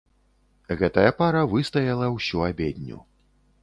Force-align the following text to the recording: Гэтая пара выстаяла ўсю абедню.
Гэтая 0.79 1.11
пара 1.21 1.43
выстаяла 1.53 2.11
ўсю 2.17 2.45
абедню. 2.51 2.97